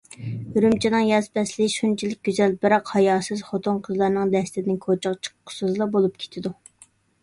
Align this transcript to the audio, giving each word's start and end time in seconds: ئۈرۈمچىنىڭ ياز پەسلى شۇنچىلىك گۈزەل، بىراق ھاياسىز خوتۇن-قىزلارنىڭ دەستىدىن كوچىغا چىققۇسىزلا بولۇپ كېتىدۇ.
ئۈرۈمچىنىڭ 0.53 1.03
ياز 1.09 1.29
پەسلى 1.39 1.67
شۇنچىلىك 1.75 2.23
گۈزەل، 2.31 2.57
بىراق 2.65 2.91
ھاياسىز 2.95 3.45
خوتۇن-قىزلارنىڭ 3.51 4.35
دەستىدىن 4.35 4.85
كوچىغا 4.91 5.23
چىققۇسىزلا 5.29 5.93
بولۇپ 5.97 6.23
كېتىدۇ. 6.25 6.61